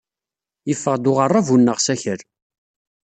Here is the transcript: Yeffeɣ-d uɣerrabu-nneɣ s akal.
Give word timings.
Yeffeɣ-d 0.67 1.09
uɣerrabu-nneɣ 1.11 1.77
s 1.85 1.87
akal. 1.93 2.21